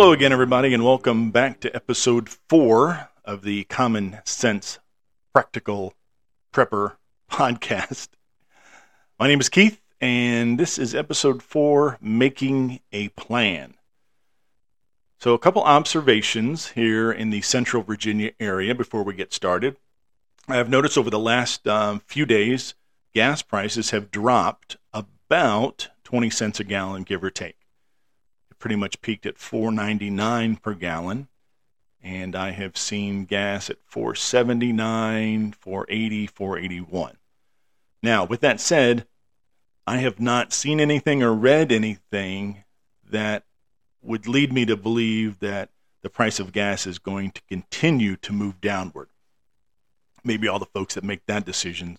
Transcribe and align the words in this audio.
Hello 0.00 0.12
again, 0.12 0.32
everybody, 0.32 0.72
and 0.72 0.82
welcome 0.82 1.30
back 1.30 1.60
to 1.60 1.76
episode 1.76 2.30
four 2.30 3.10
of 3.22 3.42
the 3.42 3.64
Common 3.64 4.18
Sense 4.24 4.78
Practical 5.34 5.92
Prepper 6.54 6.96
podcast. 7.30 8.08
My 9.18 9.28
name 9.28 9.40
is 9.40 9.50
Keith, 9.50 9.78
and 10.00 10.58
this 10.58 10.78
is 10.78 10.94
episode 10.94 11.42
four 11.42 11.98
Making 12.00 12.80
a 12.92 13.08
Plan. 13.08 13.74
So, 15.18 15.34
a 15.34 15.38
couple 15.38 15.62
observations 15.64 16.68
here 16.68 17.12
in 17.12 17.28
the 17.28 17.42
central 17.42 17.82
Virginia 17.82 18.30
area 18.40 18.74
before 18.74 19.02
we 19.02 19.12
get 19.12 19.34
started. 19.34 19.76
I 20.48 20.56
have 20.56 20.70
noticed 20.70 20.96
over 20.96 21.10
the 21.10 21.18
last 21.18 21.68
um, 21.68 22.00
few 22.06 22.24
days, 22.24 22.72
gas 23.12 23.42
prices 23.42 23.90
have 23.90 24.10
dropped 24.10 24.78
about 24.94 25.90
20 26.04 26.30
cents 26.30 26.58
a 26.58 26.64
gallon, 26.64 27.02
give 27.02 27.22
or 27.22 27.30
take 27.30 27.59
pretty 28.60 28.76
much 28.76 29.00
peaked 29.00 29.26
at 29.26 29.36
4.99 29.36 30.62
per 30.62 30.74
gallon 30.74 31.26
and 32.02 32.34
I 32.34 32.50
have 32.52 32.76
seen 32.76 33.24
gas 33.24 33.68
at 33.68 33.78
479, 33.84 35.52
480, 35.52 36.26
481. 36.26 37.16
Now, 38.02 38.24
with 38.24 38.40
that 38.40 38.60
said, 38.60 39.06
I 39.86 39.98
have 39.98 40.20
not 40.20 40.52
seen 40.52 40.80
anything 40.80 41.22
or 41.22 41.34
read 41.34 41.70
anything 41.70 42.64
that 43.10 43.44
would 44.02 44.26
lead 44.26 44.52
me 44.52 44.64
to 44.64 44.76
believe 44.76 45.40
that 45.40 45.70
the 46.02 46.08
price 46.08 46.40
of 46.40 46.52
gas 46.52 46.86
is 46.86 46.98
going 46.98 47.32
to 47.32 47.42
continue 47.48 48.16
to 48.16 48.32
move 48.32 48.60
downward. 48.60 49.08
Maybe 50.24 50.48
all 50.48 50.58
the 50.58 50.66
folks 50.66 50.94
that 50.94 51.04
make 51.04 51.26
that 51.26 51.44
decision 51.44 51.98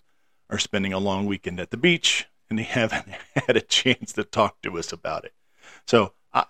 are 0.50 0.58
spending 0.58 0.92
a 0.92 0.98
long 0.98 1.26
weekend 1.26 1.60
at 1.60 1.70
the 1.70 1.76
beach 1.76 2.26
and 2.50 2.58
they 2.58 2.62
haven't 2.64 3.08
had 3.34 3.56
a 3.56 3.60
chance 3.60 4.12
to 4.14 4.24
talk 4.24 4.60
to 4.62 4.78
us 4.78 4.92
about 4.92 5.24
it. 5.24 5.32
So 5.86 6.12
I, 6.34 6.44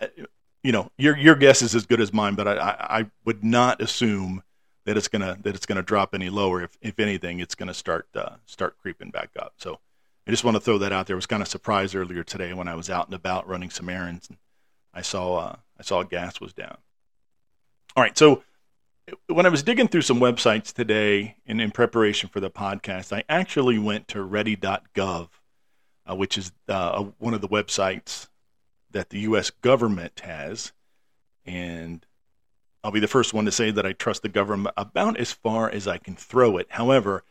you 0.63 0.73
know, 0.73 0.91
your 0.97 1.17
your 1.17 1.35
guess 1.35 1.63
is 1.63 1.75
as 1.75 1.87
good 1.87 2.01
as 2.01 2.13
mine, 2.13 2.35
but 2.35 2.47
I, 2.47 2.55
I, 2.55 2.99
I 3.01 3.11
would 3.25 3.43
not 3.43 3.81
assume 3.81 4.43
that 4.85 4.97
it's 4.97 5.09
gonna 5.09 5.39
that 5.43 5.55
it's 5.55 5.67
gonna 5.67 5.83
drop 5.83 6.15
any 6.15 6.31
lower. 6.31 6.63
If 6.63 6.77
if 6.81 6.99
anything, 6.99 7.41
it's 7.41 7.55
gonna 7.55 7.75
start 7.75 8.09
uh, 8.15 8.37
start 8.47 8.79
creeping 8.79 9.11
back 9.11 9.31
up. 9.39 9.55
So 9.59 9.79
I 10.27 10.31
just 10.31 10.45
want 10.45 10.57
to 10.57 10.61
throw 10.61 10.79
that 10.79 10.93
out 10.93 11.07
there. 11.07 11.17
I 11.17 11.19
was 11.19 11.27
kind 11.27 11.43
of 11.43 11.49
surprised 11.49 11.95
earlier 11.97 12.23
today 12.23 12.53
when 12.53 12.69
I 12.69 12.75
was 12.75 12.89
out 12.89 13.07
and 13.07 13.15
about 13.15 13.49
running 13.49 13.71
some 13.71 13.89
errands, 13.89 14.29
and 14.29 14.39
I 14.95 15.03
saw 15.03 15.37
uh, 15.37 15.57
I 15.79 15.83
saw 15.83 16.03
gas 16.05 16.41
was 16.41 16.53
down. 16.53 16.77
All 17.97 18.03
right, 18.03 18.17
so 18.17 18.43
when 19.27 19.47
I 19.47 19.49
was 19.49 19.63
digging 19.63 19.89
through 19.89 20.03
some 20.03 20.21
websites 20.21 20.73
today 20.73 21.37
in, 21.45 21.61
in 21.61 21.73
preparation 21.73 22.29
for 22.29 22.41
the 22.41 22.51
podcast, 22.51 23.13
I 23.13 23.25
actually 23.29 23.79
went 23.79 24.09
to 24.09 24.23
ready.gov, 24.23 25.29
uh, 26.09 26.15
which 26.15 26.39
is 26.39 26.53
uh, 26.69 27.05
one 27.19 27.35
of 27.35 27.41
the 27.41 27.49
websites 27.49 28.29
that 28.93 29.11
the 29.11 29.21
U.S. 29.21 29.51
government 29.51 30.21
has. 30.21 30.73
And 31.45 32.05
I'll 32.85 32.91
be 32.91 33.01
the 33.01 33.09
first 33.09 33.35
one 33.35 33.45
to 33.45 33.53
say 33.53 33.71
that 33.71 33.87
I 33.87 33.93
trust 33.93 34.23
the 34.23 34.29
government 34.29 34.75
about 34.77 35.17
as 35.17 35.33
far 35.33 35.71
as 35.71 35.87
I 35.87 35.99
can 35.99 36.17
throw 36.17 36.57
it. 36.57 36.67
However, 36.71 37.25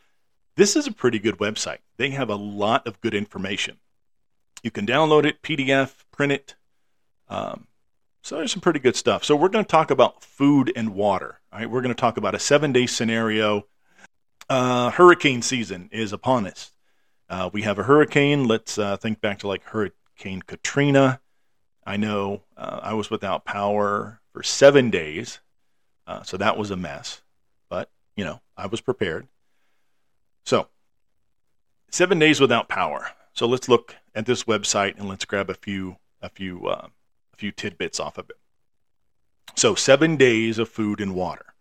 this 0.56 0.76
is 0.76 0.88
a 0.88 0.92
pretty 0.92 1.20
good 1.20 1.38
website. 1.38 1.80
They 1.98 2.12
have 2.12 2.30
a 2.30 2.36
lot 2.36 2.88
of 2.88 3.02
good 3.02 3.14
information. 3.14 3.78
You 4.64 4.72
can 4.72 4.86
download 4.86 5.26
it, 5.26 5.42
PDF, 5.42 6.04
print 6.12 6.32
it. 6.32 6.56
Um, 7.30 7.68
so 8.22 8.38
there's 8.38 8.52
some 8.52 8.62
pretty 8.62 8.80
good 8.80 8.96
stuff. 8.96 9.24
So 9.24 9.36
we're 9.36 9.50
going 9.50 9.66
to 9.66 9.72
talk 9.72 9.90
about 9.90 10.24
food 10.24 10.72
and 10.76 10.94
water. 10.94 11.40
All 11.52 11.60
right, 11.60 11.70
we're 11.70 11.82
going 11.82 11.96
to 11.96 12.00
talk 12.00 12.18
about 12.18 12.36
a 12.36 12.40
seven-day 12.40 12.86
scenario. 12.86 13.66
Uh, 14.50 14.92
hurricane 14.92 15.42
season 15.42 15.90
is 15.92 16.14
upon 16.14 16.46
us. 16.46 16.72
Uh, 17.30 17.50
we 17.52 17.62
have 17.64 17.80
a 17.80 17.84
hurricane. 17.84 18.48
Let's 18.48 18.78
uh, 18.78 18.98
think 18.98 19.22
back 19.22 19.40
to 19.40 19.48
like 19.48 19.64
Hurricane 19.64 20.42
Katrina. 20.42 21.22
I 21.86 21.98
know 21.98 22.44
uh, 22.58 22.80
I 22.82 22.94
was 22.94 23.10
without 23.10 23.46
power 23.46 24.20
for 24.34 24.44
seven 24.44 24.90
days, 24.90 25.40
uh, 26.08 26.24
so 26.24 26.38
that 26.38 26.58
was 26.58 26.72
a 26.72 26.78
mess. 26.78 27.22
But 27.70 27.90
you 28.16 28.24
know, 28.24 28.42
I 28.56 28.68
was 28.68 28.82
prepared. 28.82 29.28
So, 30.46 30.68
seven 31.90 32.20
days 32.20 32.40
without 32.40 32.70
power. 32.70 33.12
So 33.34 33.46
let's 33.48 33.70
look 33.70 33.96
at 34.14 34.26
this 34.26 34.44
website 34.44 34.98
and 34.98 35.08
let's 35.08 35.26
grab 35.26 35.50
a 35.50 35.56
few 35.56 35.98
a 36.22 36.30
few 36.30 36.68
uh, 36.68 36.88
a 37.34 37.38
few 37.38 37.52
tidbits 37.52 38.00
off 38.00 38.18
of 38.18 38.30
it. 38.30 38.38
So 39.56 39.76
seven 39.76 40.18
days 40.18 40.60
of 40.60 40.70
food 40.70 41.02
and 41.02 41.16
water. 41.16 41.54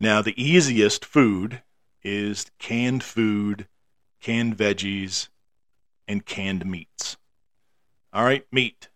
Now 0.00 0.22
the 0.22 0.40
easiest 0.42 1.04
food 1.04 1.62
is 2.02 2.50
canned 2.58 3.02
food, 3.02 3.66
canned 4.20 4.56
veggies, 4.56 5.28
and 6.06 6.24
canned 6.24 6.64
meats. 6.64 7.16
All 8.12 8.24
right, 8.24 8.46
meat. 8.50 8.88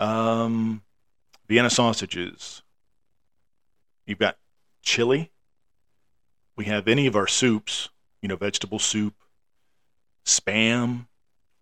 Um, 0.00 0.82
Vienna 1.48 1.70
sausages. 1.70 2.62
You've 4.06 4.18
got 4.18 4.36
chili. 4.82 5.30
We 6.56 6.66
have 6.66 6.88
any 6.88 7.06
of 7.06 7.16
our 7.16 7.26
soups, 7.26 7.88
you 8.22 8.28
know, 8.28 8.36
vegetable 8.36 8.78
soup, 8.78 9.14
spam. 10.24 11.06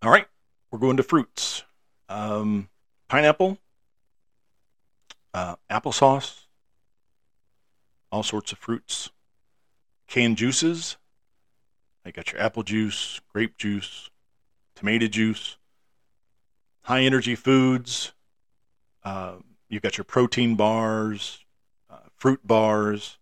All 0.01 0.11
right, 0.11 0.27
we're 0.71 0.79
going 0.79 0.97
to 0.97 1.03
fruits. 1.03 1.63
Um, 2.09 2.69
pineapple, 3.07 3.57
uh, 5.33 5.55
applesauce, 5.69 6.45
all 8.11 8.23
sorts 8.23 8.51
of 8.51 8.59
fruits, 8.59 9.09
canned 10.07 10.37
juices. 10.37 10.97
I 12.05 12.11
got 12.11 12.31
your 12.31 12.41
apple 12.41 12.63
juice, 12.63 13.19
grape 13.31 13.57
juice, 13.57 14.09
tomato 14.75 15.07
juice, 15.07 15.57
high 16.83 17.01
energy 17.01 17.35
foods, 17.35 18.13
uh, 19.03 19.35
you've 19.69 19.81
got 19.81 19.97
your 19.97 20.05
protein 20.05 20.55
bars, 20.55 21.39
uh, 21.89 21.97
fruit 22.15 22.45
bars. 22.45 23.17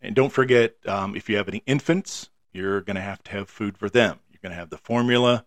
And 0.00 0.14
don't 0.14 0.32
forget, 0.32 0.74
um, 0.86 1.16
if 1.16 1.28
you 1.28 1.36
have 1.36 1.48
any 1.48 1.62
infants, 1.66 2.30
you're 2.52 2.80
going 2.80 2.96
to 2.96 3.02
have 3.02 3.22
to 3.24 3.32
have 3.32 3.48
food 3.48 3.78
for 3.78 3.88
them. 3.88 4.18
You're 4.30 4.40
going 4.42 4.52
to 4.52 4.58
have 4.58 4.70
the 4.70 4.78
formula, 4.78 5.46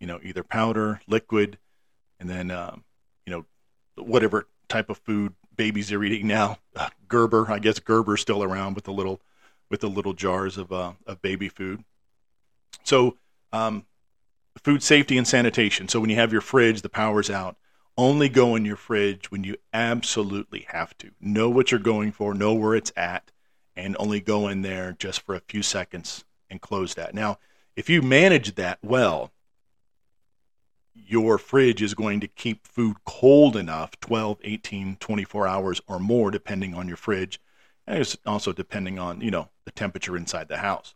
you 0.00 0.06
know, 0.06 0.20
either 0.22 0.42
powder, 0.42 1.00
liquid, 1.06 1.58
and 2.18 2.28
then, 2.28 2.50
um, 2.50 2.84
you 3.26 3.32
know, 3.32 3.44
whatever 4.02 4.48
type 4.68 4.90
of 4.90 4.98
food 4.98 5.34
babies 5.54 5.92
are 5.92 6.02
eating 6.02 6.26
now. 6.26 6.58
Uh, 6.76 6.88
Gerber, 7.06 7.52
I 7.52 7.60
guess 7.60 7.78
Gerber's 7.78 8.20
still 8.20 8.42
around 8.42 8.74
with 8.74 8.82
the 8.82 8.92
little, 8.92 9.20
with 9.70 9.78
the 9.78 9.88
little 9.88 10.12
jars 10.12 10.58
of, 10.58 10.72
uh, 10.72 10.94
of 11.06 11.22
baby 11.22 11.48
food. 11.48 11.84
So, 12.82 13.16
um, 13.52 13.86
food 14.58 14.82
safety 14.82 15.16
and 15.16 15.24
sanitation. 15.24 15.86
So 15.86 16.00
when 16.00 16.10
you 16.10 16.16
have 16.16 16.32
your 16.32 16.40
fridge, 16.40 16.82
the 16.82 16.88
power's 16.88 17.30
out 17.30 17.56
only 17.96 18.28
go 18.28 18.56
in 18.56 18.64
your 18.64 18.76
fridge 18.76 19.30
when 19.30 19.44
you 19.44 19.56
absolutely 19.72 20.66
have 20.68 20.96
to. 20.98 21.10
Know 21.20 21.48
what 21.48 21.70
you're 21.70 21.80
going 21.80 22.12
for, 22.12 22.34
know 22.34 22.54
where 22.54 22.74
it's 22.74 22.92
at, 22.96 23.30
and 23.76 23.96
only 23.98 24.20
go 24.20 24.48
in 24.48 24.62
there 24.62 24.96
just 24.98 25.20
for 25.20 25.34
a 25.34 25.40
few 25.40 25.62
seconds 25.62 26.24
and 26.50 26.60
close 26.60 26.94
that. 26.94 27.14
Now, 27.14 27.38
if 27.76 27.88
you 27.88 28.02
manage 28.02 28.54
that 28.54 28.78
well, 28.82 29.32
your 30.94 31.38
fridge 31.38 31.82
is 31.82 31.94
going 31.94 32.20
to 32.20 32.28
keep 32.28 32.66
food 32.66 32.96
cold 33.04 33.56
enough 33.56 33.98
12, 34.00 34.38
18, 34.42 34.96
24 34.96 35.46
hours 35.46 35.80
or 35.86 35.98
more, 35.98 36.30
depending 36.30 36.74
on 36.74 36.88
your 36.88 36.96
fridge. 36.96 37.40
And 37.86 37.98
it's 37.98 38.16
also 38.24 38.52
depending 38.52 38.98
on, 38.98 39.20
you 39.20 39.30
know, 39.30 39.50
the 39.64 39.72
temperature 39.72 40.16
inside 40.16 40.48
the 40.48 40.58
house. 40.58 40.94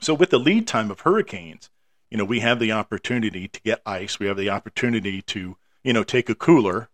So 0.00 0.14
with 0.14 0.30
the 0.30 0.38
lead 0.38 0.66
time 0.66 0.90
of 0.90 1.00
hurricanes, 1.00 1.70
you 2.10 2.18
know, 2.18 2.24
we 2.24 2.40
have 2.40 2.58
the 2.58 2.72
opportunity 2.72 3.46
to 3.46 3.60
get 3.62 3.80
ice. 3.86 4.18
We 4.18 4.26
have 4.26 4.36
the 4.36 4.50
opportunity 4.50 5.22
to 5.22 5.56
you 5.84 5.92
know, 5.92 6.04
take 6.04 6.28
a 6.28 6.34
cooler 6.34 6.88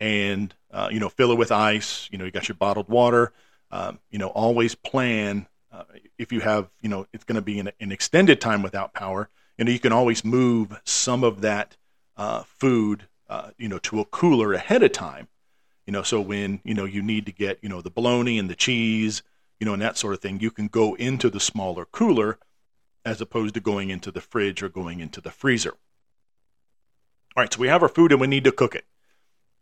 and, 0.00 0.54
uh, 0.70 0.88
you 0.90 1.00
know, 1.00 1.08
fill 1.08 1.32
it 1.32 1.38
with 1.38 1.52
ice. 1.52 2.08
You 2.10 2.18
know, 2.18 2.24
you 2.24 2.30
got 2.30 2.48
your 2.48 2.56
bottled 2.56 2.88
water. 2.88 3.32
Um, 3.70 4.00
you 4.10 4.18
know, 4.18 4.28
always 4.28 4.74
plan 4.74 5.46
uh, 5.72 5.84
if 6.18 6.32
you 6.32 6.40
have, 6.40 6.68
you 6.82 6.88
know, 6.88 7.06
it's 7.12 7.24
going 7.24 7.36
to 7.36 7.42
be 7.42 7.58
an, 7.58 7.70
an, 7.80 7.92
extended 7.92 8.40
time 8.40 8.62
without 8.62 8.92
power. 8.92 9.30
You 9.56 9.64
know, 9.64 9.72
you 9.72 9.78
can 9.78 9.92
always 9.92 10.24
move 10.24 10.78
some 10.84 11.24
of 11.24 11.40
that 11.40 11.76
uh, 12.16 12.42
food, 12.42 13.08
uh, 13.28 13.52
you 13.56 13.68
know, 13.68 13.78
to 13.78 14.00
a 14.00 14.04
cooler 14.04 14.52
ahead 14.52 14.82
of 14.82 14.92
time. 14.92 15.28
You 15.86 15.92
know, 15.92 16.02
so 16.02 16.20
when 16.20 16.60
you 16.64 16.74
know 16.74 16.84
you 16.84 17.02
need 17.02 17.26
to 17.26 17.32
get, 17.32 17.58
you 17.62 17.68
know, 17.68 17.80
the 17.80 17.90
bologna 17.90 18.38
and 18.38 18.50
the 18.50 18.54
cheese, 18.54 19.22
you 19.58 19.64
know, 19.64 19.72
and 19.72 19.82
that 19.82 19.96
sort 19.96 20.14
of 20.14 20.20
thing, 20.20 20.40
you 20.40 20.50
can 20.50 20.68
go 20.68 20.94
into 20.94 21.30
the 21.30 21.40
smaller 21.40 21.86
cooler 21.86 22.38
as 23.04 23.20
opposed 23.20 23.54
to 23.54 23.60
going 23.60 23.90
into 23.90 24.10
the 24.10 24.20
fridge 24.20 24.62
or 24.62 24.68
going 24.68 25.00
into 25.00 25.20
the 25.20 25.30
freezer. 25.30 25.74
All 27.34 27.42
right, 27.42 27.52
so 27.52 27.60
we 27.60 27.68
have 27.68 27.82
our 27.82 27.88
food 27.88 28.12
and 28.12 28.20
we 28.20 28.26
need 28.26 28.44
to 28.44 28.52
cook 28.52 28.74
it. 28.74 28.84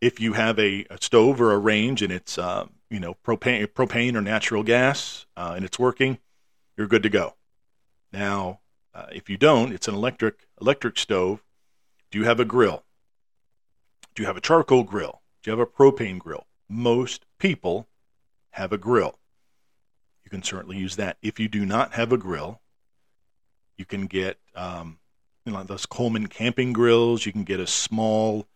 If 0.00 0.19
you 0.19 0.32
have 0.32 0.58
a, 0.58 0.87
a 0.90 0.99
stove 1.00 1.40
or 1.40 1.52
a 1.52 1.58
range 1.58 2.02
and 2.02 2.12
it's 2.12 2.37
uh, 2.37 2.67
you 2.88 2.99
know 2.99 3.17
propane, 3.25 3.64
propane 3.67 4.17
or 4.17 4.20
natural 4.20 4.62
gas 4.62 5.26
uh, 5.37 5.52
and 5.55 5.64
it's 5.64 5.78
working, 5.78 6.19
you're 6.76 6.88
good 6.88 7.05
to 7.05 7.08
go. 7.08 7.34
Now, 8.12 8.61
uh, 8.93 9.06
if 9.12 9.31
you 9.31 9.37
don't, 9.37 9.72
it's 9.72 9.87
an 9.87 9.94
electric 9.94 10.46
electric 10.61 10.99
stove. 10.99 11.44
Do 12.11 12.19
you 12.19 12.25
have 12.25 12.40
a 12.40 12.44
grill? 12.44 12.82
Do 14.14 14.23
you 14.23 14.26
have 14.26 14.37
a 14.37 14.40
charcoal 14.40 14.82
grill? 14.82 15.23
Do 15.43 15.50
you 15.50 15.56
have 15.56 15.66
a 15.66 15.70
propane 15.70 16.19
grill? 16.19 16.46
Most 16.69 17.25
people 17.38 17.87
have 18.50 18.73
a 18.73 18.78
grill. 18.78 19.19
You 20.25 20.31
can 20.31 20.43
certainly 20.43 20.76
use 20.76 20.96
that. 20.96 21.19
If 21.23 21.38
you 21.38 21.49
do 21.49 21.64
not 21.64 21.93
have 21.93 22.11
a 22.11 22.19
grill, 22.19 22.61
you 23.76 23.84
can 23.84 24.06
get 24.06 24.38
um, 24.56 24.99
you 25.44 25.52
know, 25.52 25.62
those 25.62 25.87
Coleman 25.87 26.26
camping 26.26 26.72
grills. 26.72 27.26
You 27.26 27.32
can 27.32 27.44
get 27.44 27.60
a 27.60 27.66
small 27.66 28.46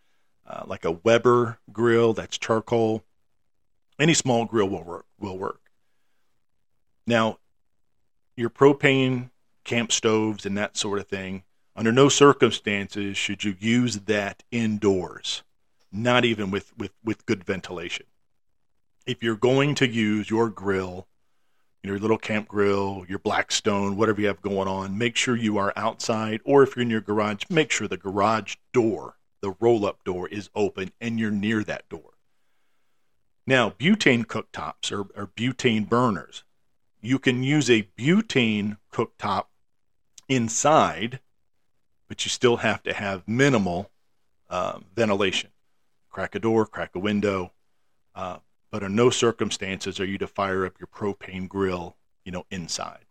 uh, 0.46 0.64
like 0.66 0.84
a 0.84 0.92
Weber 0.92 1.58
grill 1.72 2.12
that's 2.12 2.38
charcoal. 2.38 3.04
Any 3.98 4.14
small 4.14 4.44
grill 4.44 4.68
will 4.68 4.84
work. 4.84 5.06
Will 5.18 5.38
work. 5.38 5.70
Now, 7.06 7.38
your 8.36 8.50
propane 8.50 9.30
camp 9.64 9.92
stoves 9.92 10.44
and 10.44 10.56
that 10.58 10.76
sort 10.76 10.98
of 10.98 11.08
thing, 11.08 11.42
under 11.76 11.92
no 11.92 12.08
circumstances 12.08 13.16
should 13.16 13.44
you 13.44 13.56
use 13.58 14.00
that 14.00 14.42
indoors, 14.50 15.42
not 15.90 16.24
even 16.24 16.50
with, 16.50 16.76
with, 16.76 16.92
with 17.02 17.26
good 17.26 17.44
ventilation. 17.44 18.06
If 19.06 19.22
you're 19.22 19.36
going 19.36 19.74
to 19.76 19.88
use 19.88 20.30
your 20.30 20.48
grill, 20.48 21.06
your 21.84 21.98
little 21.98 22.18
camp 22.18 22.48
grill, 22.48 23.04
your 23.08 23.18
Blackstone, 23.18 23.96
whatever 23.96 24.20
you 24.20 24.26
have 24.26 24.40
going 24.40 24.66
on, 24.66 24.96
make 24.96 25.16
sure 25.16 25.36
you 25.36 25.58
are 25.58 25.72
outside, 25.76 26.40
or 26.44 26.62
if 26.62 26.74
you're 26.74 26.82
in 26.82 26.90
your 26.90 27.02
garage, 27.02 27.44
make 27.50 27.70
sure 27.70 27.86
the 27.86 27.96
garage 27.96 28.56
door, 28.72 29.16
the 29.42 29.54
roll 29.60 29.84
up 29.84 30.02
door, 30.02 30.26
is 30.28 30.48
open 30.54 30.90
and 31.00 31.20
you're 31.20 31.30
near 31.30 31.62
that 31.62 31.88
door. 31.90 32.14
Now, 33.46 33.68
butane 33.68 34.24
cooktops 34.24 34.90
or, 34.90 35.00
or 35.14 35.26
butane 35.26 35.86
burners, 35.86 36.44
you 37.02 37.18
can 37.18 37.42
use 37.42 37.68
a 37.68 37.86
butane 37.98 38.78
cooktop 38.90 39.44
inside, 40.26 41.20
but 42.08 42.24
you 42.24 42.30
still 42.30 42.58
have 42.58 42.82
to 42.84 42.94
have 42.94 43.28
minimal 43.28 43.90
uh, 44.48 44.78
ventilation. 44.94 45.50
Crack 46.08 46.34
a 46.34 46.38
door, 46.38 46.64
crack 46.64 46.94
a 46.94 46.98
window, 46.98 47.52
uh, 48.14 48.38
but 48.74 48.82
in 48.82 48.96
no 48.96 49.08
circumstances 49.08 50.00
are 50.00 50.04
you 50.04 50.18
to 50.18 50.26
fire 50.26 50.66
up 50.66 50.80
your 50.80 50.88
propane 50.88 51.48
grill, 51.48 51.94
you 52.24 52.32
know, 52.32 52.44
inside. 52.50 53.04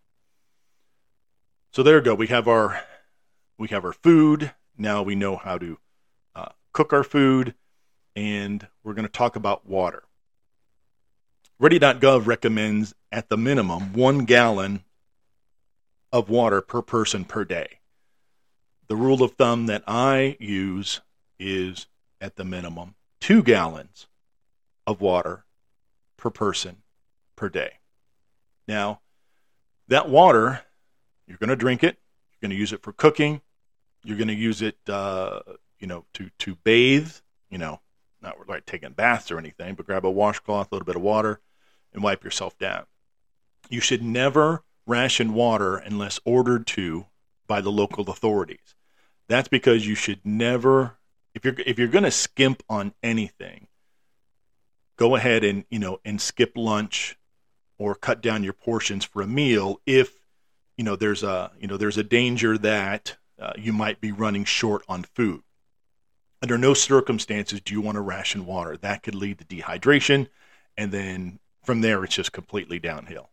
So 1.72 1.84
there 1.84 2.00
we 2.00 2.02
go. 2.02 2.16
We 2.16 2.28
have 2.28 2.50
our 2.50 2.84
we 3.58 3.70
have 3.70 3.86
our 3.86 3.94
food. 3.94 4.52
Now 4.78 5.04
we 5.04 5.16
know 5.16 5.38
how 5.38 5.58
to 5.58 5.78
uh, 6.36 6.50
cook 6.74 6.92
our 6.92 7.06
food, 7.06 7.56
and 8.14 8.68
we're 8.84 8.94
going 8.94 9.08
to 9.08 9.12
talk 9.12 9.38
about 9.38 9.66
water. 9.66 10.04
Ready.gov 11.60 12.28
recommends 12.28 12.94
at 13.10 13.30
the 13.30 13.38
minimum 13.38 13.94
one 13.94 14.26
gallon 14.26 14.84
of 16.12 16.28
water 16.30 16.60
per 16.60 16.82
person 16.82 17.24
per 17.24 17.46
day. 17.46 17.80
The 18.90 18.98
rule 18.98 19.24
of 19.24 19.36
thumb 19.36 19.68
that 19.68 19.86
I 19.88 20.36
use 20.42 21.00
is 21.40 21.88
at 22.20 22.36
the 22.36 22.44
minimum 22.44 22.96
two 23.22 23.42
gallons 23.42 24.08
of 24.86 25.00
water 25.00 25.46
per 26.24 26.30
person 26.30 26.78
per 27.36 27.50
day. 27.50 27.74
Now, 28.66 29.02
that 29.90 30.08
water, 30.08 30.62
you're 31.28 31.38
going 31.38 31.50
to 31.50 31.58
drink 31.58 31.84
it, 31.84 31.98
you're 32.32 32.48
going 32.48 32.56
to 32.56 32.60
use 32.60 32.72
it 32.72 32.82
for 32.82 32.94
cooking, 32.94 33.42
you're 34.06 34.16
going 34.16 34.30
to 34.30 34.34
use 34.34 34.62
it, 34.62 34.78
uh, 34.88 35.42
you 35.80 35.88
know, 35.88 36.06
to, 36.14 36.30
to 36.40 36.56
bathe, 36.64 37.12
you 37.50 37.58
know, 37.58 37.82
not 38.22 38.38
like 38.48 38.66
taking 38.66 38.94
baths 38.94 39.32
or 39.32 39.38
anything, 39.38 39.76
but 39.76 39.86
grab 39.86 40.06
a 40.06 40.10
washcloth, 40.10 40.72
a 40.72 40.76
little 40.76 40.86
bit 40.86 40.96
of 40.96 41.02
water, 41.02 41.42
and 41.92 42.02
wipe 42.02 42.24
yourself 42.24 42.58
down. 42.58 42.86
You 43.70 43.82
should 43.82 44.02
never 44.02 44.64
ration 44.88 45.34
water 45.34 45.76
unless 45.76 46.22
ordered 46.24 46.66
to 46.68 47.08
by 47.48 47.60
the 47.60 47.72
local 47.72 48.10
authorities. 48.10 48.76
That's 49.28 49.50
because 49.50 49.86
you 49.86 49.96
should 49.96 50.22
never 50.24 50.96
if 51.36 51.44
you're 51.44 51.56
if 51.66 51.78
you're 51.78 51.90
going 51.90 52.06
to 52.06 52.12
skimp 52.12 52.64
on 52.70 52.94
anything, 53.04 53.68
go 54.96 55.16
ahead 55.16 55.44
and, 55.44 55.66
you 55.70 55.80
know, 55.80 56.00
and 56.06 56.22
skip 56.22 56.54
lunch 56.56 57.18
or 57.78 57.96
cut 57.96 58.22
down 58.22 58.44
your 58.44 58.54
portions 58.54 59.04
for 59.04 59.22
a 59.22 59.28
meal 59.28 59.82
if 59.86 60.24
you 60.78 60.84
know 60.84 60.96
there's 60.96 61.24
a 61.24 61.52
you 61.60 61.68
know 61.68 61.78
there's 61.78 61.98
a 61.98 62.04
danger 62.04 62.58
that 62.58 63.18
uh, 63.40 63.54
you 63.58 63.74
might 63.74 64.00
be 64.02 64.12
running 64.12 64.46
short 64.46 64.84
on 64.88 65.04
food. 65.04 65.42
Under 66.42 66.58
no 66.58 66.74
circumstances 66.74 67.62
do 67.62 67.74
you 67.74 67.82
want 67.82 67.96
to 67.96 68.02
ration 68.02 68.46
water. 68.46 68.78
That 68.78 69.04
could 69.04 69.16
lead 69.16 69.40
to 69.40 69.46
dehydration, 69.46 70.28
and 70.78 70.92
then 70.92 71.40
from 71.64 71.82
there 71.82 72.04
it's 72.04 72.16
just 72.16 72.32
completely 72.32 72.80
downhill. 72.80 73.30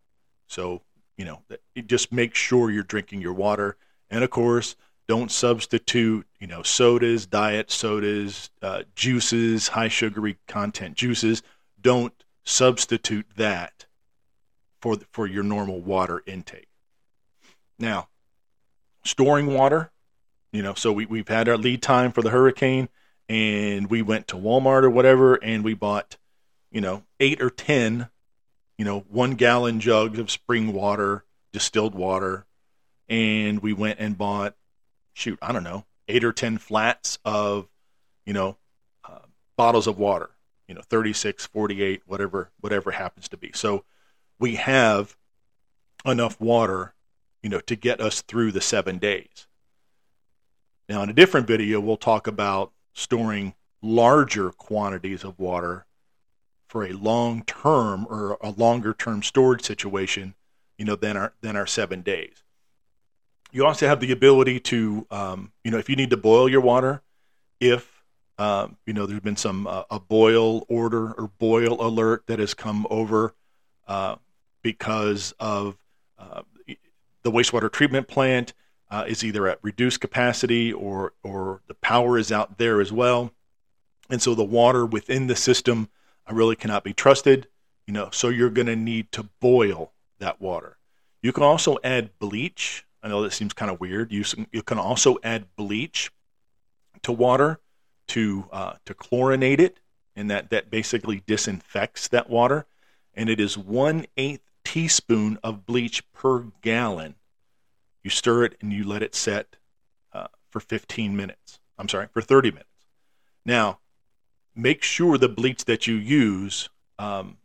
So, 0.47 0.83
you 1.17 1.25
know, 1.25 1.43
just 1.87 2.13
make 2.13 2.35
sure 2.35 2.71
you're 2.71 2.83
drinking 2.83 3.21
your 3.21 3.33
water. 3.33 3.77
And 4.11 4.25
of 4.25 4.31
course, 4.31 4.77
don't 5.11 5.33
substitute, 5.33 6.25
you 6.39 6.47
know, 6.47 6.63
sodas, 6.63 7.27
diet 7.27 7.73
sodas, 7.73 8.49
uh, 8.63 8.85
juices, 8.95 9.67
high 9.67 9.89
sugary 9.89 10.39
content 10.47 10.97
juices. 10.97 11.43
Don't 11.81 12.15
substitute 12.45 13.27
that 13.35 13.87
for 14.81 14.95
the, 14.95 15.05
for 15.11 15.27
your 15.27 15.43
normal 15.43 15.81
water 15.81 16.23
intake. 16.27 16.69
Now, 17.77 18.07
storing 19.05 19.49
water, 19.49 19.91
you 20.53 20.63
know, 20.63 20.75
so 20.75 20.93
we, 20.93 21.07
we've 21.07 21.27
had 21.27 21.49
our 21.49 21.59
lead 21.59 21.83
time 21.83 22.13
for 22.13 22.23
the 22.23 22.31
hurricane 22.31 22.89
and 23.29 23.91
we 23.91 24.03
went 24.03 24.29
to 24.29 24.37
Walmart 24.37 24.85
or 24.85 24.91
whatever 24.91 25.35
and 25.35 25.65
we 25.65 25.75
bought, 25.75 26.19
you 26.71 26.81
know, 26.81 27.03
eight 27.19 27.43
or 27.43 27.51
10 27.51 28.09
you 28.79 28.85
know, 28.85 29.01
one 29.11 29.33
gallon 29.33 29.81
jugs 29.81 30.21
of 30.21 30.31
spring 30.31 30.73
water, 30.73 31.23
distilled 31.53 31.95
water, 31.95 32.47
and 33.11 33.61
we 33.61 33.75
went 33.75 33.99
and 33.99 34.17
bought, 34.17 34.55
shoot, 35.13 35.39
I 35.43 35.53
don't 35.53 35.65
know, 35.65 35.85
eight 36.09 36.25
or 36.25 36.33
10 36.33 36.59
flats 36.59 37.19
of, 37.25 37.69
you 38.27 38.33
know, 38.33 38.57
uh, 39.05 39.21
bottles 39.57 39.87
of 39.87 39.99
water, 39.99 40.31
you 40.69 40.75
know, 40.75 40.83
36, 40.83 41.47
48, 41.47 42.03
whatever, 42.07 42.51
whatever 42.61 42.91
happens 42.91 43.29
to 43.29 43.37
be. 43.37 43.51
So 43.55 43.85
we 44.39 44.57
have 44.57 45.17
enough 46.05 46.41
water, 46.41 46.95
you 47.43 47.51
know, 47.51 47.61
to 47.61 47.77
get 47.77 48.01
us 48.01 48.23
through 48.23 48.53
the 48.53 48.61
seven 48.61 48.99
days. 48.99 49.47
Now, 50.89 51.03
in 51.03 51.11
a 51.11 51.15
different 51.15 51.47
video, 51.47 51.79
we'll 51.79 51.97
talk 51.97 52.27
about 52.27 52.73
storing 52.93 53.55
larger 53.83 54.51
quantities 54.51 55.25
of 55.25 55.39
water 55.39 55.87
for 56.69 56.85
a 56.85 56.93
long 56.93 57.43
term 57.45 58.07
or 58.09 58.37
a 58.41 58.51
longer 58.51 58.95
term 58.95 59.23
storage 59.23 59.63
situation, 59.63 60.35
you 60.79 60.85
know, 60.85 60.97
than 60.97 61.17
our 61.17 61.33
than 61.41 61.57
our 61.57 61.67
seven 61.67 62.03
days. 62.03 62.43
You 63.53 63.67
also 63.67 63.87
have 63.87 64.01
the 64.01 64.13
ability 64.13 64.61
to, 64.61 65.07
um, 65.11 65.53
you 65.65 65.71
know, 65.71 65.79
if 65.79 65.89
you 65.89 65.97
need 65.97 66.11
to 66.11 66.17
boil 66.17 66.49
your 66.49 66.61
water, 66.61 67.03
if 67.59 68.01
um, 68.39 68.79
you 68.87 68.95
know 68.95 69.05
there's 69.05 69.21
been 69.21 69.37
some 69.37 69.67
uh, 69.67 69.83
a 69.91 70.01
boil 70.01 70.65
order 70.69 71.13
or 71.13 71.31
boil 71.39 71.77
alert 71.87 72.27
that 72.27 72.39
has 72.39 72.55
come 72.55 72.87
over 72.89 73.35
uh, 73.87 74.17
because 74.63 75.35
of 75.39 75.77
uh, 76.19 76.43
the 77.23 77.31
wastewater 77.31 77.71
treatment 77.71 78.09
plant 78.09 78.55
uh, 78.91 79.05
is 79.07 79.23
either 79.23 79.47
at 79.47 79.59
reduced 79.61 80.01
capacity 80.01 80.73
or 80.73 81.13
or 81.23 81.61
the 81.67 81.75
power 81.75 82.17
is 82.17 82.33
out 82.33 82.57
there 82.57 82.81
as 82.81 82.91
well, 82.91 83.31
and 84.09 84.23
so 84.23 84.35
the 84.35 84.43
water 84.43 84.87
within 84.87 85.27
the 85.27 85.37
system 85.37 85.91
I 86.27 86.33
really 86.33 86.57
cannot 86.57 86.83
be 86.83 86.95
trusted. 86.95 87.47
You 87.87 87.93
know, 87.93 88.09
so 88.11 88.31
you're 88.31 88.51
going 88.51 88.69
to 88.69 88.77
need 88.77 89.13
to 89.13 89.25
boil 89.41 89.93
that 90.19 90.41
water. 90.41 90.79
You 91.23 91.33
can 91.33 91.43
also 91.43 91.77
add 91.85 92.19
bleach. 92.19 92.87
I 93.03 93.09
know 93.09 93.23
that 93.23 93.33
seems 93.33 93.53
kind 93.53 93.71
of 93.71 93.81
weird. 93.81 94.13
You, 94.13 94.25
you 94.53 94.63
can 94.63 94.79
also 94.79 95.19
add 95.23 95.57
bleach 95.57 96.11
to 97.03 97.13
water 97.13 97.61
to 98.09 98.47
uh, 98.53 98.75
to 98.85 98.95
chlorinate 98.95 99.61
it, 99.61 99.79
and 100.17 100.31
that 100.31 100.51
that 100.51 100.71
basically 100.71 101.23
disinfects 101.27 102.09
that 102.09 102.29
water. 102.29 102.67
And 103.15 103.29
it 103.29 103.41
is 103.41 103.57
one 103.57 104.07
eighth 104.17 104.51
teaspoon 104.65 105.39
of 105.43 105.67
bleach 105.67 106.03
per 106.13 106.47
gallon. 106.63 107.15
You 108.03 108.11
stir 108.11 108.45
it 108.45 108.57
and 108.61 108.73
you 108.73 108.85
let 108.85 109.03
it 109.03 109.15
set 109.15 109.57
uh, 110.13 110.29
for 110.49 110.61
15 110.61 111.17
minutes. 111.17 111.61
I'm 111.79 111.89
sorry, 111.89 112.09
for 112.13 112.21
30 112.23 112.51
minutes. 112.51 112.69
Now, 113.45 113.79
make 114.55 114.83
sure 114.83 115.19
the 115.19 115.29
bleach 115.29 115.65
that 115.65 115.87
you 115.87 115.95
use 115.95 116.69
um, 116.99 117.39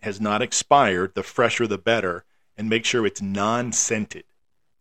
has 0.00 0.20
not 0.20 0.42
expired. 0.42 1.14
The 1.14 1.22
fresher, 1.22 1.66
the 1.66 1.78
better. 1.78 2.24
And 2.56 2.68
make 2.68 2.84
sure 2.84 3.06
it's 3.06 3.22
non 3.22 3.72
scented, 3.72 4.24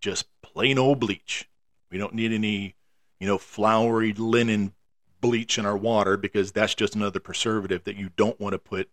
just 0.01 0.25
plain 0.41 0.77
old 0.77 1.00
bleach. 1.00 1.50
We 1.89 1.98
don't 1.98 2.13
need 2.13 2.34
any, 2.34 2.75
you 3.20 3.27
know, 3.27 3.38
flowery 3.38 4.13
linen 4.13 4.74
bleach 5.22 5.58
in 5.58 5.65
our 5.65 5.77
water 5.77 6.17
because 6.17 6.51
that's 6.51 6.75
just 6.75 6.96
another 6.96 7.20
preservative 7.20 7.84
that 7.84 7.96
you 7.96 8.10
don't 8.15 8.39
want 8.39 8.53
to 8.53 8.60
put 8.60 8.89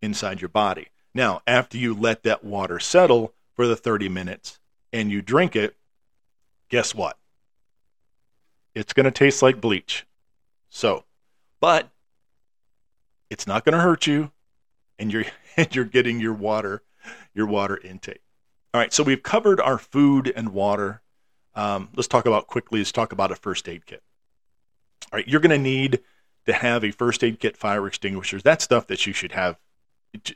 inside 0.00 0.40
your 0.40 0.48
body. 0.48 0.88
Now, 1.14 1.42
after 1.46 1.78
you 1.78 1.94
let 1.94 2.22
that 2.22 2.44
water 2.44 2.78
settle 2.78 3.34
for 3.54 3.66
the 3.66 3.76
30 3.76 4.08
minutes 4.08 4.58
and 4.92 5.10
you 5.10 5.22
drink 5.22 5.56
it, 5.56 5.76
guess 6.68 6.94
what? 6.94 7.18
It's 8.74 8.92
going 8.92 9.04
to 9.04 9.10
taste 9.10 9.42
like 9.42 9.60
bleach. 9.60 10.06
So, 10.70 11.04
but 11.60 11.90
it's 13.28 13.46
not 13.46 13.64
going 13.64 13.74
to 13.74 13.80
hurt 13.80 14.06
you, 14.06 14.30
and 14.98 15.12
you're 15.12 15.24
and 15.56 15.74
you're 15.74 15.84
getting 15.84 16.20
your 16.20 16.32
water 16.32 16.82
your 17.34 17.46
water 17.46 17.78
intake. 17.82 18.22
All 18.74 18.80
right, 18.80 18.92
so 18.92 19.02
we've 19.02 19.22
covered 19.22 19.60
our 19.60 19.78
food 19.78 20.32
and 20.34 20.50
water. 20.54 21.02
Um, 21.54 21.90
let's 21.94 22.08
talk 22.08 22.24
about 22.26 22.46
quickly. 22.46 22.80
Let's 22.80 22.92
talk 22.92 23.12
about 23.12 23.30
a 23.30 23.36
first 23.36 23.68
aid 23.68 23.84
kit. 23.84 24.02
All 25.12 25.18
right, 25.18 25.28
you're 25.28 25.40
going 25.40 25.50
to 25.50 25.58
need 25.58 26.00
to 26.46 26.52
have 26.54 26.82
a 26.82 26.90
first 26.90 27.22
aid 27.22 27.38
kit, 27.38 27.56
fire 27.56 27.86
extinguishers. 27.86 28.42
That's 28.42 28.64
stuff 28.64 28.86
that 28.86 29.06
you 29.06 29.12
should 29.12 29.32
have 29.32 29.58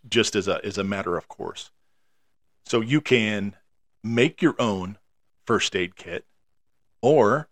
just 0.08 0.36
as 0.36 0.48
a 0.48 0.64
as 0.64 0.78
a 0.78 0.84
matter 0.84 1.16
of 1.16 1.28
course. 1.28 1.70
So 2.66 2.80
you 2.80 3.00
can 3.00 3.56
make 4.04 4.42
your 4.42 4.54
own 4.58 4.98
first 5.46 5.74
aid 5.74 5.96
kit, 5.96 6.26
or 7.00 7.48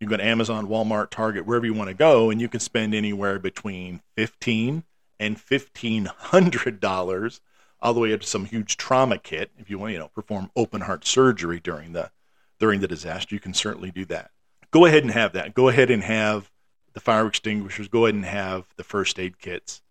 You 0.00 0.06
can 0.06 0.16
go 0.16 0.16
to 0.16 0.24
Amazon, 0.28 0.66
Walmart, 0.66 1.10
Target, 1.10 1.44
wherever 1.44 1.66
you 1.66 1.74
want 1.74 1.88
to 1.88 1.94
go, 1.94 2.30
and 2.30 2.40
you 2.40 2.48
can 2.48 2.60
spend 2.60 2.94
anywhere 2.94 3.38
between 3.38 4.00
fifteen 4.16 4.84
and 5.18 5.38
fifteen 5.38 6.06
hundred 6.06 6.80
dollars, 6.80 7.42
all 7.82 7.94
the 7.94 8.00
way 8.00 8.12
up 8.12 8.20
to 8.20 8.26
some 8.26 8.44
huge 8.44 8.76
trauma 8.76 9.18
kit. 9.18 9.50
If 9.58 9.70
you 9.70 9.78
want, 9.78 9.92
you 9.92 9.98
know, 9.98 10.08
perform 10.08 10.50
open 10.54 10.82
heart 10.82 11.06
surgery 11.06 11.60
during 11.60 11.92
the 11.92 12.10
during 12.58 12.80
the 12.80 12.88
disaster, 12.88 13.34
you 13.34 13.40
can 13.40 13.54
certainly 13.54 13.90
do 13.90 14.04
that. 14.06 14.30
Go 14.70 14.84
ahead 14.84 15.02
and 15.02 15.12
have 15.12 15.32
that. 15.32 15.54
Go 15.54 15.68
ahead 15.68 15.90
and 15.90 16.02
have 16.02 16.50
the 16.92 17.00
fire 17.00 17.26
extinguishers. 17.26 17.88
Go 17.88 18.04
ahead 18.04 18.14
and 18.14 18.24
have 18.24 18.66
the 18.76 18.84
first 18.84 19.18
aid 19.18 19.38
kits. 19.38 19.82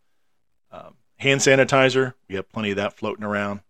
Um, 0.71 0.95
hand 1.17 1.41
sanitizer. 1.41 2.13
We 2.27 2.35
have 2.35 2.49
plenty 2.49 2.71
of 2.71 2.77
that 2.77 2.93
floating 2.95 3.25
around. 3.25 3.61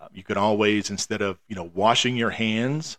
Uh, 0.00 0.08
you 0.12 0.22
can 0.22 0.38
always, 0.38 0.90
instead 0.90 1.20
of 1.20 1.38
you 1.48 1.54
know 1.54 1.70
washing 1.74 2.16
your 2.16 2.30
hands, 2.30 2.98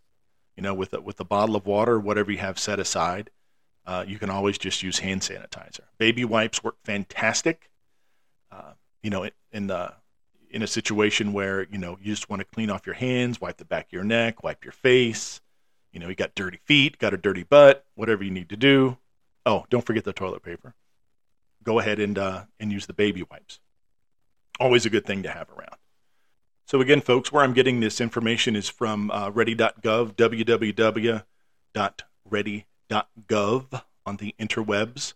you 0.56 0.64
know 0.64 0.74
with 0.74 0.94
a, 0.94 1.02
with 1.02 1.20
a 1.20 1.26
bottle 1.26 1.56
of 1.56 1.66
water, 1.66 2.00
whatever 2.00 2.32
you 2.32 2.38
have 2.38 2.60
set 2.60 2.80
aside, 2.80 3.32
uh, 3.86 4.06
you 4.08 4.20
can 4.20 4.30
always 4.30 4.58
just 4.58 4.84
use 4.84 5.00
hand 5.00 5.22
sanitizer. 5.22 5.82
Baby 5.98 6.24
wipes 6.24 6.64
work 6.64 6.76
fantastic. 6.84 7.70
Uh, 8.52 8.74
you 9.02 9.10
know, 9.10 9.28
in 9.52 9.68
the 9.68 9.94
in 10.52 10.62
a 10.62 10.68
situation 10.68 11.34
where 11.34 11.64
you 11.72 11.78
know 11.78 11.98
you 12.02 12.14
just 12.14 12.30
want 12.30 12.42
to 12.42 12.46
clean 12.46 12.70
off 12.70 12.86
your 12.86 12.96
hands, 12.96 13.42
wipe 13.42 13.58
the 13.58 13.66
back 13.66 13.88
of 13.88 13.94
your 13.94 14.04
neck, 14.04 14.44
wipe 14.44 14.64
your 14.64 14.74
face. 14.74 15.42
You 15.92 16.00
know, 16.00 16.08
you 16.08 16.16
got 16.16 16.36
dirty 16.36 16.60
feet, 16.64 17.00
got 17.00 17.14
a 17.14 17.18
dirty 17.18 17.44
butt, 17.44 17.86
whatever 17.96 18.24
you 18.24 18.32
need 18.32 18.50
to 18.50 18.56
do. 18.56 18.98
Oh, 19.46 19.66
don't 19.70 19.86
forget 19.86 20.06
the 20.06 20.14
toilet 20.14 20.44
paper. 20.44 20.74
Go 21.64 21.80
ahead 21.80 22.00
and 22.00 22.18
uh, 22.18 22.46
and 22.60 22.72
use 22.72 22.86
the 22.86 22.94
baby 22.94 23.24
wipes. 23.30 23.60
Always 24.60 24.86
a 24.86 24.90
good 24.90 25.06
thing 25.06 25.24
to 25.24 25.32
have 25.32 25.50
around. 25.50 25.76
So 26.66 26.80
again, 26.80 27.02
folks, 27.02 27.32
where 27.32 27.44
I'm 27.44 27.54
getting 27.54 27.80
this 27.80 28.00
information 28.00 28.56
is 28.56 28.70
from 28.70 29.12
uh, 29.12 29.30
ready.gov, 29.30 30.16
www.ready.gov 30.16 31.24
on 34.06 34.18
the 34.18 34.36
interwebs. 34.40 35.14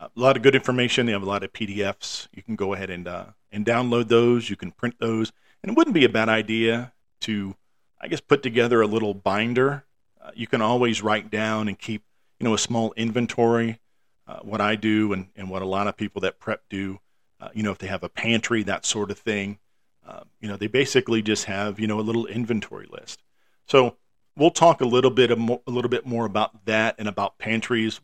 A 0.00 0.10
lot 0.14 0.36
of 0.36 0.42
good 0.42 0.54
information. 0.54 1.06
They 1.06 1.12
have 1.12 1.22
a 1.22 1.26
lot 1.26 1.44
of 1.44 1.52
PDFs. 1.52 2.28
You 2.32 2.42
can 2.42 2.56
go 2.56 2.74
ahead 2.74 2.90
and 2.90 3.06
uh, 3.06 3.26
and 3.50 3.64
download 3.64 4.08
those. 4.08 4.50
You 4.50 4.56
can 4.56 4.72
print 4.72 4.96
those, 4.98 5.32
and 5.62 5.70
it 5.70 5.76
wouldn't 5.76 5.94
be 5.94 6.04
a 6.04 6.08
bad 6.08 6.28
idea 6.28 6.92
to, 7.20 7.54
I 8.00 8.08
guess, 8.08 8.20
put 8.20 8.42
together 8.42 8.82
a 8.82 8.86
little 8.86 9.14
binder. 9.14 9.84
Uh, 10.20 10.30
you 10.34 10.46
can 10.46 10.60
always 10.60 11.02
write 11.02 11.30
down 11.30 11.68
and 11.68 11.78
keep, 11.78 12.02
you 12.38 12.44
know, 12.44 12.54
a 12.54 12.58
small 12.58 12.92
inventory. 12.96 13.80
Uh, 14.26 14.38
what 14.40 14.60
I 14.60 14.74
do 14.74 15.12
and, 15.12 15.28
and 15.36 15.50
what 15.50 15.60
a 15.60 15.66
lot 15.66 15.86
of 15.86 15.98
people 15.98 16.22
that 16.22 16.40
prep 16.40 16.62
do, 16.70 16.98
uh, 17.40 17.50
you 17.52 17.62
know, 17.62 17.72
if 17.72 17.78
they 17.78 17.88
have 17.88 18.02
a 18.02 18.08
pantry, 18.08 18.62
that 18.62 18.86
sort 18.86 19.10
of 19.10 19.18
thing, 19.18 19.58
uh, 20.06 20.22
you 20.40 20.48
know, 20.48 20.56
they 20.56 20.66
basically 20.66 21.20
just 21.20 21.44
have, 21.44 21.78
you 21.78 21.86
know, 21.86 22.00
a 22.00 22.02
little 22.02 22.24
inventory 22.26 22.86
list. 22.90 23.22
So 23.66 23.96
we'll 24.36 24.50
talk 24.50 24.80
a 24.80 24.86
little 24.86 25.10
bit 25.10 25.36
more, 25.38 25.60
a 25.66 25.70
little 25.70 25.90
bit 25.90 26.06
more 26.06 26.24
about 26.24 26.64
that 26.64 26.94
and 26.98 27.06
about 27.06 27.38
pantries 27.38 28.00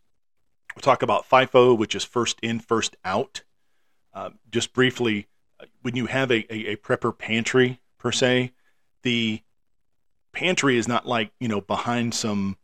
We'll 0.75 0.83
talk 0.83 1.03
about 1.03 1.29
FIFO, 1.29 1.77
which 1.77 1.95
is 1.95 2.05
first 2.05 2.39
in, 2.43 2.61
first 2.61 2.97
out. 3.05 3.43
Uh, 4.15 4.31
just 4.51 4.73
briefly, 4.73 5.27
when 5.83 5.97
you 5.97 6.07
have 6.07 6.31
a, 6.31 6.53
a, 6.53 6.73
a 6.73 6.77
prepper 6.77 7.17
pantry 7.17 7.81
per 7.99 8.13
se, 8.13 8.53
the 9.03 9.43
pantry 10.33 10.77
is 10.77 10.87
not 10.87 11.07
like 11.07 11.33
you 11.41 11.49
know 11.49 11.61
behind 11.61 12.15
some 12.15 12.57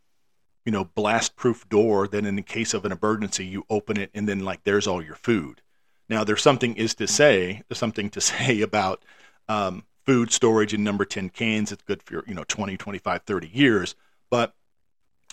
you 0.65 0.73
know 0.73 0.85
blast 0.85 1.37
proof 1.37 1.69
door 1.69 2.07
that 2.09 2.25
in 2.25 2.37
the 2.37 2.43
case 2.43 2.75
of 2.75 2.85
an 2.85 2.93
emergency 2.93 3.45
you 3.45 3.65
open 3.69 3.97
it 3.97 4.11
and 4.15 4.29
then 4.29 4.41
like 4.41 4.63
there's 4.65 4.87
all 4.87 5.03
your 5.03 5.17
food. 5.17 5.63
Now 6.09 6.25
there's 6.25 6.43
something 6.43 6.77
is 6.77 6.95
to 6.97 7.07
say 7.07 7.63
there's 7.69 7.79
something 7.79 8.11
to 8.11 8.21
say 8.33 8.61
about 8.61 9.03
um, 9.49 9.85
food 10.05 10.33
storage 10.33 10.75
in 10.75 10.85
number 10.85 11.05
10 11.05 11.31
cans. 11.31 11.73
It's 11.73 11.83
good 11.83 12.03
for 12.03 12.25
you 12.27 12.35
know 12.35 12.45
20 12.45 12.77
25 12.77 13.23
30 13.23 13.49
years. 13.49 13.95
But 14.31 14.55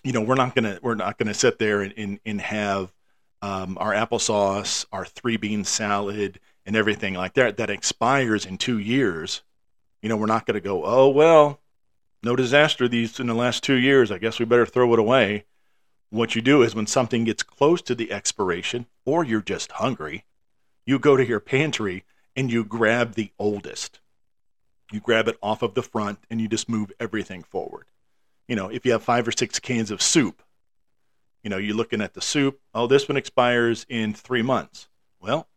you 0.03 0.11
know, 0.11 0.21
we're 0.21 0.35
not 0.35 0.53
gonna 0.53 0.79
we're 0.81 0.95
not 0.95 1.17
gonna 1.17 1.33
sit 1.33 1.59
there 1.59 1.81
and 1.81 1.93
and, 1.97 2.19
and 2.25 2.41
have 2.41 2.93
um, 3.41 3.77
our 3.79 3.93
applesauce, 3.93 4.85
our 4.91 5.05
three 5.05 5.37
bean 5.37 5.63
salad, 5.63 6.39
and 6.65 6.75
everything 6.75 7.13
like 7.13 7.33
that 7.33 7.57
that 7.57 7.69
expires 7.69 8.45
in 8.45 8.57
two 8.57 8.77
years. 8.77 9.41
You 10.01 10.09
know, 10.09 10.17
we're 10.17 10.25
not 10.25 10.45
gonna 10.45 10.59
go, 10.59 10.83
oh 10.85 11.09
well, 11.09 11.59
no 12.21 12.35
disaster 12.35 12.87
these 12.87 13.19
in 13.19 13.27
the 13.27 13.33
last 13.33 13.63
two 13.63 13.75
years. 13.75 14.11
I 14.11 14.17
guess 14.17 14.39
we 14.39 14.45
better 14.45 14.65
throw 14.65 14.93
it 14.93 14.99
away. 14.99 15.45
What 16.09 16.35
you 16.35 16.41
do 16.41 16.61
is 16.61 16.75
when 16.75 16.85
something 16.87 17.23
gets 17.23 17.41
close 17.41 17.81
to 17.83 17.95
the 17.95 18.11
expiration, 18.11 18.85
or 19.05 19.23
you're 19.23 19.41
just 19.41 19.73
hungry, 19.73 20.25
you 20.85 20.99
go 20.99 21.17
to 21.17 21.25
your 21.25 21.39
pantry 21.39 22.03
and 22.35 22.51
you 22.51 22.63
grab 22.63 23.13
the 23.13 23.31
oldest. 23.39 23.99
You 24.91 24.99
grab 24.99 25.27
it 25.27 25.37
off 25.41 25.63
of 25.63 25.73
the 25.73 25.81
front 25.81 26.19
and 26.29 26.39
you 26.39 26.47
just 26.47 26.69
move 26.69 26.91
everything 26.99 27.41
forward 27.41 27.85
you 28.47 28.55
know, 28.55 28.69
if 28.69 28.85
you 28.85 28.91
have 28.91 29.03
five 29.03 29.27
or 29.27 29.31
six 29.31 29.59
cans 29.59 29.91
of 29.91 30.01
soup, 30.01 30.41
you 31.43 31.49
know, 31.49 31.57
you're 31.57 31.75
looking 31.75 32.01
at 32.01 32.13
the 32.13 32.21
soup. 32.21 32.59
Oh, 32.73 32.87
this 32.87 33.07
one 33.07 33.17
expires 33.17 33.85
in 33.89 34.13
three 34.13 34.41
months. 34.41 34.87
Well, 35.19 35.47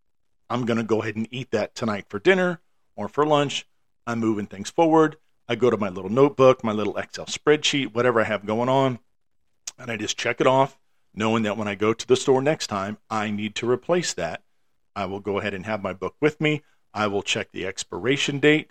I'm 0.50 0.64
going 0.64 0.78
to 0.78 0.84
go 0.84 1.02
ahead 1.02 1.16
and 1.16 1.28
eat 1.30 1.50
that 1.52 1.74
tonight 1.74 2.06
for 2.08 2.18
dinner 2.18 2.60
or 2.94 3.08
for 3.08 3.26
lunch. 3.26 3.66
I'm 4.06 4.20
moving 4.20 4.46
things 4.46 4.70
forward. 4.70 5.16
I 5.48 5.54
go 5.54 5.70
to 5.70 5.76
my 5.76 5.88
little 5.88 6.10
notebook, 6.10 6.64
my 6.64 6.72
little 6.72 6.96
Excel 6.96 7.26
spreadsheet, 7.26 7.94
whatever 7.94 8.20
I 8.20 8.24
have 8.24 8.46
going 8.46 8.68
on, 8.68 8.98
and 9.78 9.90
I 9.90 9.96
just 9.96 10.18
check 10.18 10.40
it 10.40 10.46
off, 10.46 10.78
knowing 11.14 11.44
that 11.44 11.56
when 11.56 11.68
I 11.68 11.76
go 11.76 11.92
to 11.94 12.06
the 12.06 12.16
store 12.16 12.42
next 12.42 12.66
time, 12.66 12.98
I 13.08 13.30
need 13.30 13.54
to 13.56 13.70
replace 13.70 14.12
that. 14.14 14.42
I 14.96 15.06
will 15.06 15.20
go 15.20 15.38
ahead 15.38 15.54
and 15.54 15.66
have 15.66 15.82
my 15.82 15.92
book 15.92 16.16
with 16.20 16.40
me. 16.40 16.62
I 16.92 17.06
will 17.06 17.22
check 17.22 17.52
the 17.52 17.66
expiration 17.66 18.40
date, 18.40 18.70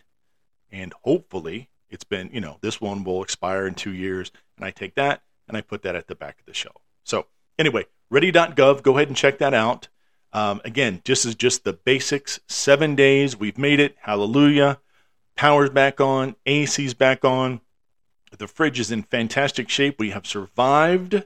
and 0.70 0.94
hopefully 1.04 1.70
it's 1.96 2.04
been, 2.04 2.30
you 2.34 2.42
know, 2.42 2.58
this 2.62 2.82
one 2.82 3.06
will 3.06 3.24
expire 3.24 3.66
in 3.66 3.74
two 3.74 3.94
years. 3.94 4.30
And 4.58 4.66
I 4.66 4.70
take 4.70 4.96
that 4.96 5.24
and 5.48 5.56
I 5.58 5.62
put 5.62 5.82
that 5.84 5.96
at 5.96 6.08
the 6.08 6.14
back 6.14 6.38
of 6.40 6.46
the 6.46 6.54
shelf. 6.54 6.82
So, 7.04 7.28
anyway, 7.58 7.86
ready.gov, 8.12 8.84
go 8.84 8.98
ahead 8.98 9.08
and 9.08 9.18
check 9.18 9.40
that 9.40 9.54
out. 9.54 9.88
Um, 10.34 10.60
again, 10.66 11.02
this 11.06 11.26
is 11.26 11.36
just 11.36 11.64
the 11.64 11.72
basics. 11.72 12.42
Seven 12.48 12.96
days, 12.96 13.38
we've 13.38 13.58
made 13.58 13.80
it. 13.80 13.96
Hallelujah. 14.02 14.80
Power's 15.38 15.70
back 15.70 16.02
on, 16.02 16.36
AC's 16.46 16.94
back 16.94 17.24
on. 17.24 17.62
The 18.38 18.48
fridge 18.48 18.82
is 18.82 18.92
in 18.92 19.04
fantastic 19.04 19.70
shape. 19.70 19.98
We 19.98 20.10
have 20.10 20.28
survived, 20.28 21.24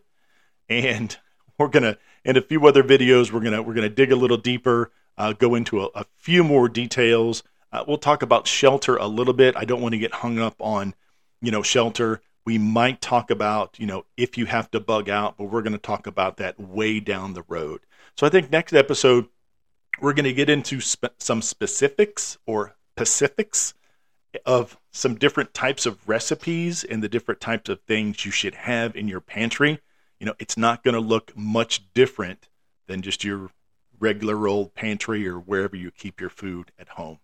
and 0.67 1.17
we're 1.57 1.69
gonna 1.69 1.97
in 2.23 2.37
a 2.37 2.41
few 2.41 2.67
other 2.67 2.83
videos 2.83 3.31
we're 3.31 3.39
gonna 3.39 3.63
we're 3.63 3.73
gonna 3.73 3.89
dig 3.89 4.11
a 4.11 4.15
little 4.15 4.37
deeper, 4.37 4.91
uh, 5.17 5.33
go 5.33 5.55
into 5.55 5.81
a, 5.81 5.89
a 5.95 6.05
few 6.17 6.43
more 6.43 6.69
details 6.69 7.41
uh, 7.71 7.83
we'll 7.87 7.97
talk 7.97 8.23
about 8.23 8.47
shelter 8.47 8.95
a 8.97 9.07
little 9.07 9.33
bit. 9.33 9.55
I 9.55 9.65
don't 9.65 9.81
want 9.81 9.93
to 9.93 9.99
get 9.99 10.13
hung 10.13 10.39
up 10.39 10.55
on, 10.59 10.95
you 11.41 11.51
know, 11.51 11.61
shelter. 11.61 12.21
We 12.45 12.57
might 12.57 13.01
talk 13.01 13.29
about, 13.29 13.77
you 13.79 13.85
know, 13.85 14.05
if 14.17 14.37
you 14.37 14.45
have 14.45 14.71
to 14.71 14.79
bug 14.79 15.09
out, 15.09 15.37
but 15.37 15.45
we're 15.45 15.61
going 15.61 15.73
to 15.73 15.77
talk 15.77 16.07
about 16.07 16.37
that 16.37 16.59
way 16.59 16.99
down 16.99 17.33
the 17.33 17.43
road. 17.47 17.81
So 18.17 18.25
I 18.25 18.29
think 18.29 18.51
next 18.51 18.73
episode, 18.73 19.27
we're 20.01 20.13
going 20.13 20.25
to 20.25 20.33
get 20.33 20.49
into 20.49 20.81
spe- 20.81 21.19
some 21.19 21.41
specifics 21.41 22.37
or 22.45 22.75
specifics 22.97 23.73
of 24.45 24.77
some 24.91 25.15
different 25.15 25.53
types 25.53 25.85
of 25.85 26.07
recipes 26.07 26.83
and 26.83 27.03
the 27.03 27.09
different 27.09 27.39
types 27.39 27.69
of 27.69 27.81
things 27.81 28.25
you 28.25 28.31
should 28.31 28.55
have 28.55 28.95
in 28.95 29.07
your 29.07 29.21
pantry. 29.21 29.79
You 30.19 30.25
know, 30.25 30.35
it's 30.39 30.57
not 30.57 30.83
going 30.83 30.95
to 30.95 30.99
look 30.99 31.35
much 31.35 31.93
different 31.93 32.49
than 32.87 33.01
just 33.01 33.23
your 33.23 33.51
regular 33.99 34.47
old 34.47 34.73
pantry 34.73 35.27
or 35.27 35.37
wherever 35.37 35.75
you 35.75 35.91
keep 35.91 36.19
your 36.19 36.29
food 36.29 36.71
at 36.79 36.89
home. 36.89 37.19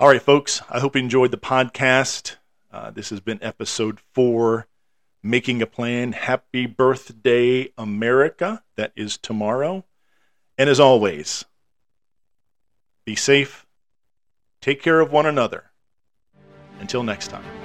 All 0.00 0.06
right, 0.06 0.22
folks, 0.22 0.62
I 0.70 0.78
hope 0.78 0.94
you 0.94 1.02
enjoyed 1.02 1.32
the 1.32 1.38
podcast. 1.38 2.36
Uh, 2.70 2.92
this 2.92 3.10
has 3.10 3.18
been 3.18 3.42
episode 3.42 3.98
four 4.14 4.68
Making 5.24 5.60
a 5.60 5.66
Plan. 5.66 6.12
Happy 6.12 6.66
birthday, 6.66 7.72
America. 7.76 8.62
That 8.76 8.92
is 8.94 9.18
tomorrow. 9.18 9.84
And 10.56 10.70
as 10.70 10.78
always, 10.78 11.46
be 13.04 13.16
safe, 13.16 13.66
take 14.60 14.80
care 14.80 15.00
of 15.00 15.10
one 15.10 15.26
another. 15.26 15.72
Until 16.78 17.02
next 17.02 17.26
time. 17.28 17.57